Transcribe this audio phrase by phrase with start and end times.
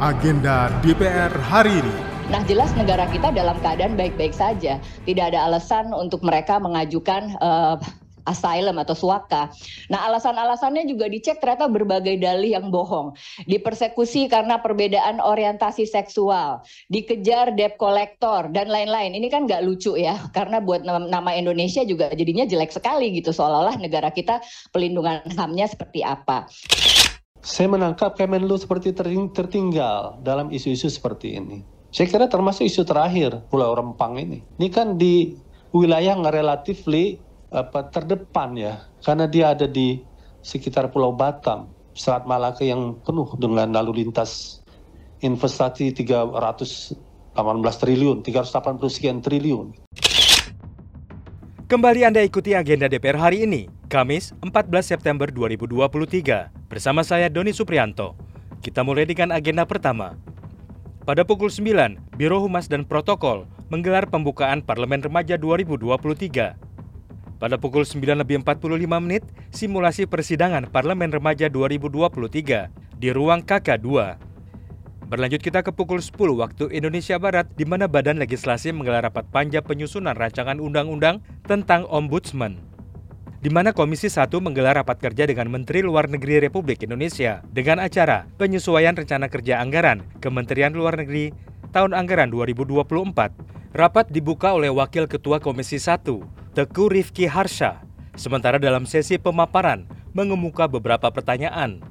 [0.00, 1.96] agenda DPR hari ini.
[2.32, 4.80] Nah, jelas negara kita dalam keadaan baik-baik saja.
[5.04, 7.76] Tidak ada alasan untuk mereka mengajukan uh,
[8.24, 9.52] asylum atau suaka.
[9.92, 13.12] Nah, alasan-alasannya juga dicek ternyata berbagai dalih yang bohong.
[13.44, 19.12] Dipersekusi karena perbedaan orientasi seksual, dikejar debt collector dan lain-lain.
[19.12, 23.76] Ini kan nggak lucu ya, karena buat nama Indonesia juga jadinya jelek sekali gitu seolah-olah
[23.76, 24.40] negara kita
[24.72, 26.48] pelindungan HAM-nya seperti apa.
[27.40, 28.92] Saya menangkap Kemenlu seperti
[29.32, 31.64] tertinggal dalam isu-isu seperti ini.
[31.88, 34.44] Saya kira termasuk isu terakhir Pulau Rempang ini.
[34.60, 35.34] Ini kan di
[35.72, 36.84] wilayah yang relatif
[37.90, 40.04] terdepan ya, karena dia ada di
[40.44, 44.60] sekitar Pulau Batam, Selat Malaka yang penuh dengan lalu lintas
[45.24, 46.36] investasi 318
[47.80, 49.72] triliun, 380 sekian triliun.
[51.70, 56.50] Kembali Anda ikuti agenda DPR hari ini, Kamis 14 September 2023.
[56.66, 58.18] Bersama saya Doni Suprianto.
[58.58, 60.18] Kita mulai dengan agenda pertama.
[61.06, 66.58] Pada pukul 9, Biro Humas dan Protokol menggelar pembukaan Parlemen Remaja 2023.
[67.38, 69.22] Pada pukul 9 lebih 45 menit,
[69.54, 74.18] simulasi persidangan Parlemen Remaja 2023 di ruang KK2
[75.10, 79.58] Berlanjut kita ke pukul 10 waktu Indonesia Barat di mana Badan Legislasi menggelar rapat panja
[79.58, 81.18] penyusunan rancangan undang-undang
[81.50, 82.62] tentang Ombudsman.
[83.42, 88.30] Di mana Komisi 1 menggelar rapat kerja dengan Menteri Luar Negeri Republik Indonesia dengan acara
[88.38, 91.34] penyesuaian rencana kerja anggaran Kementerian Luar Negeri
[91.74, 93.74] tahun anggaran 2024.
[93.74, 96.06] Rapat dibuka oleh Wakil Ketua Komisi 1,
[96.54, 97.82] Teguh Rifki Harsha.
[98.14, 101.82] Sementara dalam sesi pemaparan mengemuka beberapa pertanyaan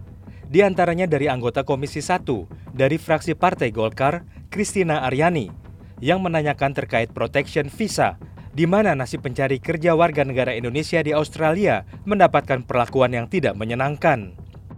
[0.50, 5.54] di antaranya dari anggota Komisi 1 dari fraksi Partai Golkar, Kristina Aryani,
[6.02, 8.18] yang menanyakan terkait protection visa,
[8.50, 14.34] di mana nasib pencari kerja warga negara Indonesia di Australia mendapatkan perlakuan yang tidak menyenangkan.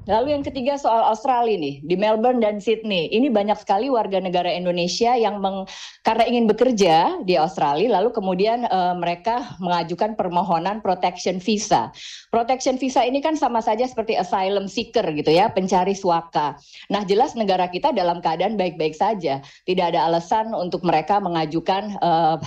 [0.09, 3.05] Lalu yang ketiga soal Australia nih, di Melbourne dan Sydney.
[3.13, 5.69] Ini banyak sekali warga negara Indonesia yang meng,
[6.01, 11.93] karena ingin bekerja di Australia, lalu kemudian uh, mereka mengajukan permohonan protection visa.
[12.33, 16.57] Protection visa ini kan sama saja seperti asylum seeker gitu ya, pencari suaka.
[16.89, 19.37] Nah jelas negara kita dalam keadaan baik-baik saja.
[19.69, 22.41] Tidak ada alasan untuk mereka mengajukan uh,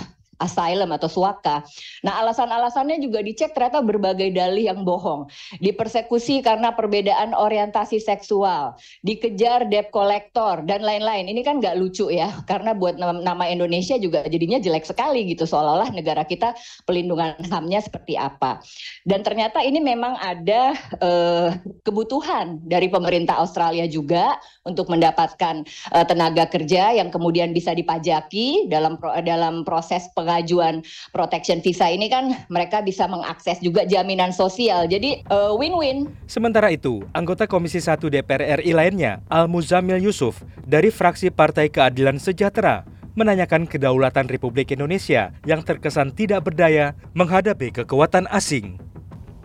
[0.44, 1.65] asylum atau suaka.
[2.05, 5.32] Nah, alasan-alasannya juga dicek ternyata berbagai dalih yang bohong.
[5.65, 11.32] Dipersekusi karena perbedaan orientasi seksual, dikejar debt collector dan lain-lain.
[11.32, 15.91] Ini kan nggak lucu ya, karena buat nama Indonesia juga jadinya jelek sekali gitu seolah-olah
[15.97, 16.53] negara kita
[16.84, 18.61] pelindungan HAM-nya seperti apa.
[19.09, 21.49] Dan ternyata ini memang ada eh,
[21.82, 29.00] kebutuhan dari pemerintah Australia juga untuk mendapatkan eh, tenaga kerja yang kemudian bisa dipajaki dalam
[29.25, 30.82] dalam proses pengajuan
[31.14, 34.90] protection visa ini kan mereka bisa mengakses juga jaminan sosial.
[34.90, 36.10] Jadi uh, win-win.
[36.26, 42.18] Sementara itu, anggota Komisi 1 DPR RI lainnya, Al Muzamil Yusuf dari fraksi Partai Keadilan
[42.18, 42.82] Sejahtera
[43.14, 48.82] menanyakan kedaulatan Republik Indonesia yang terkesan tidak berdaya menghadapi kekuatan asing.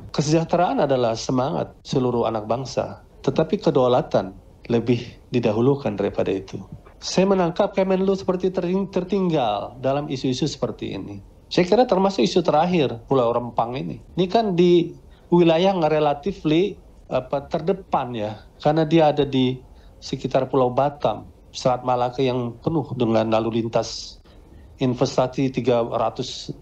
[0.10, 4.34] Kesejahteraan adalah semangat seluruh anak bangsa, tetapi kedaulatan
[4.74, 6.58] lebih didahulukan daripada itu.
[7.00, 8.52] Saya menangkap Kemenlu seperti
[8.92, 11.24] tertinggal dalam isu-isu seperti ini.
[11.48, 14.04] Saya kira termasuk isu terakhir Pulau Rempang ini.
[14.20, 14.92] Ini kan di
[15.32, 16.44] wilayah yang relatif
[17.08, 19.64] apa, terdepan ya, karena dia ada di
[20.04, 21.24] sekitar Pulau Batam,
[21.56, 24.20] Selat Malaka yang penuh dengan lalu lintas
[24.84, 26.60] investasi 318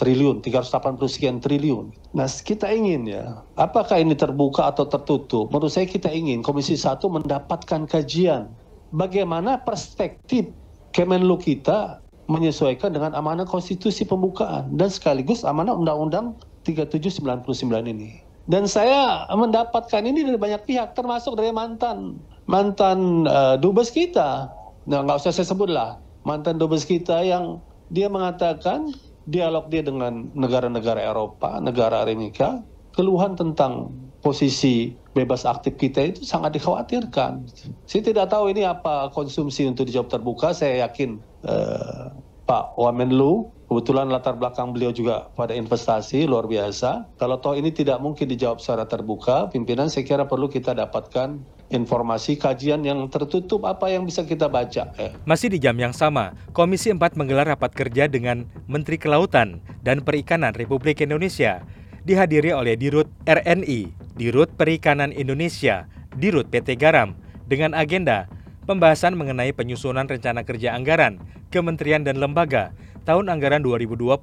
[0.00, 1.92] triliun, 380 sekian triliun.
[2.16, 5.52] Nah, kita ingin ya, apakah ini terbuka atau tertutup?
[5.52, 8.48] Menurut saya kita ingin Komisi 1 mendapatkan kajian
[8.94, 10.50] bagaimana perspektif
[10.90, 16.34] Kemenlu kita menyesuaikan dengan amanah konstitusi pembukaan dan sekaligus amanah Undang-Undang
[16.66, 17.46] 3799
[17.86, 18.22] ini.
[18.50, 22.18] Dan saya mendapatkan ini dari banyak pihak, termasuk dari mantan
[22.50, 24.50] mantan uh, dubes kita.
[24.90, 27.62] Nah, nggak usah saya sebut lah, mantan dubes kita yang
[27.94, 28.90] dia mengatakan
[29.30, 32.58] dialog dia dengan negara-negara Eropa, negara Amerika,
[32.98, 33.94] keluhan tentang
[34.26, 37.46] posisi bebas aktif kita itu sangat dikhawatirkan.
[37.86, 40.54] Saya tidak tahu ini apa konsumsi untuk dijawab terbuka.
[40.54, 42.14] Saya yakin uh,
[42.46, 47.06] Pak Wamenlu kebetulan latar belakang beliau juga pada investasi luar biasa.
[47.22, 51.38] Kalau toh ini tidak mungkin dijawab secara terbuka, pimpinan saya kira perlu kita dapatkan
[51.70, 54.90] informasi kajian yang tertutup apa yang bisa kita baca.
[54.98, 55.14] Eh.
[55.22, 60.50] Masih di jam yang sama, Komisi 4 menggelar rapat kerja dengan Menteri Kelautan dan Perikanan
[60.58, 61.62] Republik Indonesia
[62.04, 67.16] dihadiri oleh Dirut RNI, Dirut Perikanan Indonesia, Dirut PT Garam,
[67.50, 68.30] dengan agenda
[68.64, 71.18] pembahasan mengenai penyusunan rencana kerja anggaran
[71.50, 72.70] Kementerian dan Lembaga
[73.02, 74.22] tahun anggaran 2024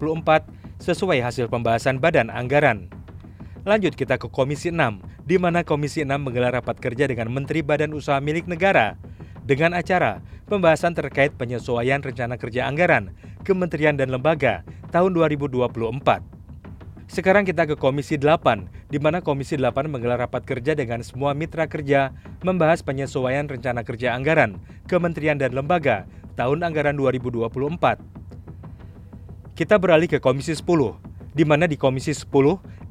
[0.80, 2.88] sesuai hasil pembahasan Badan Anggaran.
[3.68, 7.92] Lanjut kita ke Komisi 6, di mana Komisi 6 menggelar rapat kerja dengan Menteri Badan
[7.92, 8.96] Usaha Milik Negara
[9.44, 13.12] dengan acara pembahasan terkait penyesuaian rencana kerja anggaran
[13.44, 14.64] kementerian dan lembaga
[14.96, 16.37] tahun 2024.
[17.08, 21.64] Sekarang kita ke Komisi 8, di mana Komisi 8 menggelar rapat kerja dengan semua mitra
[21.64, 22.12] kerja
[22.44, 24.60] membahas penyesuaian rencana kerja anggaran
[24.92, 26.04] kementerian dan lembaga
[26.36, 27.48] tahun anggaran 2024.
[29.56, 31.00] Kita beralih ke Komisi 10,
[31.32, 32.28] di mana di Komisi 10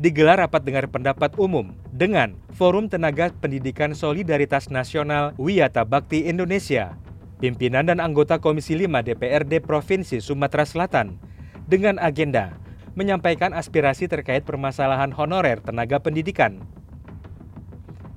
[0.00, 6.96] digelar rapat dengar pendapat umum dengan Forum Tenaga Pendidikan Solidaritas Nasional Wiyata Bakti Indonesia,
[7.36, 11.20] pimpinan dan anggota Komisi 5 DPRD Provinsi Sumatera Selatan
[11.68, 12.56] dengan agenda
[12.96, 16.64] menyampaikan aspirasi terkait permasalahan honorer tenaga pendidikan.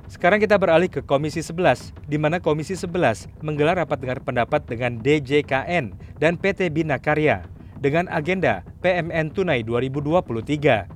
[0.10, 4.98] Sekarang kita beralih ke Komisi 11, di mana Komisi 11 menggelar rapat dengar pendapat dengan
[4.98, 7.46] DJKN dan PT Bina Karya
[7.78, 10.90] dengan agenda PMN Tunai 2023.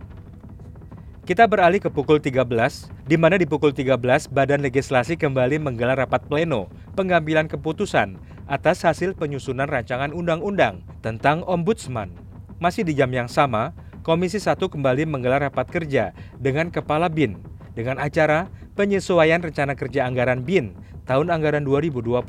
[1.24, 4.02] Kita beralih ke pukul 13, di mana di pukul 13
[4.34, 8.18] Badan Legislasi kembali menggelar rapat pleno pengambilan keputusan
[8.50, 12.23] atas hasil penyusunan rancangan undang-undang tentang Ombudsman.
[12.64, 13.76] Masih di jam yang sama,
[14.08, 17.36] Komisi 1 kembali menggelar rapat kerja dengan Kepala BIN
[17.76, 18.48] dengan acara
[18.80, 20.72] penyesuaian rencana kerja anggaran BIN
[21.04, 22.24] tahun anggaran 2024.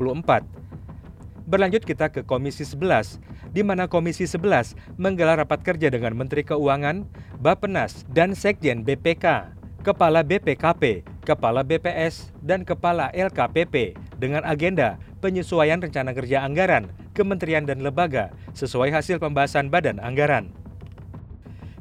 [1.46, 3.22] Berlanjut kita ke Komisi 11,
[3.54, 7.06] di mana Komisi 11 menggelar rapat kerja dengan Menteri Keuangan,
[7.38, 9.54] Bapenas, dan Sekjen BPK,
[9.86, 17.80] Kepala BPKP, Kepala BPS, dan Kepala LKPP dengan agenda penyesuaian rencana kerja anggaran kementerian dan
[17.80, 20.50] lembaga sesuai hasil pembahasan badan anggaran.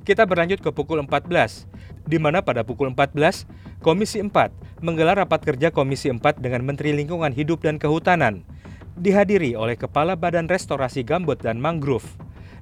[0.06, 1.66] Kita berlanjut ke pukul 14,
[2.06, 3.50] di mana pada pukul 14,
[3.82, 4.32] Komisi 4
[4.80, 8.46] menggelar rapat kerja Komisi 4 dengan Menteri Lingkungan Hidup dan Kehutanan,
[9.00, 12.08] dihadiri oleh Kepala Badan Restorasi Gambut dan Mangrove,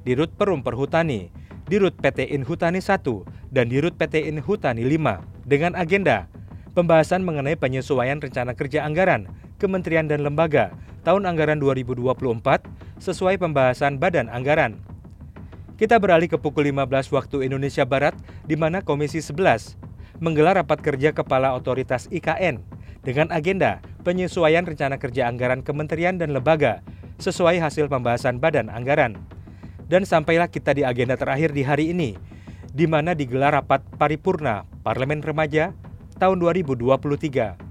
[0.06, 1.34] Dirut Perum Perhutani,
[1.66, 6.30] Dirut PT Inhutani 1, dan Dirut PT Inhutani 5 dengan agenda
[6.72, 9.28] pembahasan mengenai penyesuaian rencana kerja anggaran
[9.62, 10.74] Kementerian dan Lembaga
[11.06, 12.18] tahun anggaran 2024
[12.98, 14.82] sesuai pembahasan badan anggaran.
[15.78, 18.18] Kita beralih ke pukul 15 waktu Indonesia Barat
[18.50, 19.78] di mana Komisi 11
[20.22, 22.62] menggelar rapat kerja Kepala Otoritas IKN
[23.02, 26.86] dengan agenda penyesuaian rencana kerja anggaran kementerian dan lembaga
[27.18, 29.18] sesuai hasil pembahasan badan anggaran.
[29.90, 32.16] Dan sampailah kita di agenda terakhir di hari ini,
[32.72, 35.76] di mana digelar rapat paripurna Parlemen Remaja
[36.16, 37.71] tahun 2023.